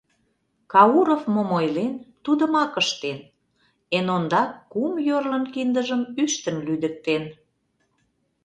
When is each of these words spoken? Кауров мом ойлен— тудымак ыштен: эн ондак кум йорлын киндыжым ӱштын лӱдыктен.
Кауров 0.73 1.21
мом 1.33 1.49
ойлен— 1.59 1.93
тудымак 2.23 2.73
ыштен: 2.81 3.19
эн 3.97 4.07
ондак 4.15 4.51
кум 4.71 4.93
йорлын 5.07 5.45
киндыжым 5.53 6.01
ӱштын 6.23 6.57
лӱдыктен. 6.65 7.23